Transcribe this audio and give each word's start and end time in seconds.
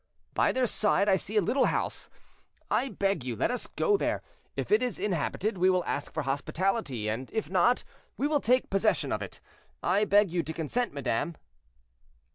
"By 0.33 0.51
their 0.51 0.65
side 0.65 1.07
I 1.07 1.15
see 1.15 1.37
a 1.37 1.43
little 1.43 1.65
house; 1.65 2.09
I 2.71 2.89
beg 2.89 3.23
you, 3.23 3.35
let 3.35 3.51
us 3.51 3.67
go 3.67 3.97
there. 3.97 4.23
If 4.57 4.71
it 4.71 4.81
is 4.81 4.97
inhabited, 4.99 5.59
we 5.59 5.69
will 5.69 5.83
ask 5.85 6.11
for 6.11 6.23
hospitality; 6.23 7.07
and 7.07 7.31
if 7.31 7.51
not, 7.51 7.83
we 8.17 8.25
will 8.25 8.41
take 8.41 8.71
possession 8.71 9.11
of 9.11 9.21
it. 9.21 9.41
I 9.83 10.05
beg 10.05 10.31
you 10.31 10.41
to 10.41 10.53
consent, 10.53 10.91
madame." 10.91 11.35